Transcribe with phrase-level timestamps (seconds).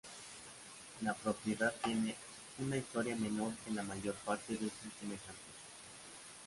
[1.03, 2.15] La propiedad tiene
[2.57, 5.55] una historia menor que la mayor parte de sus semejantes.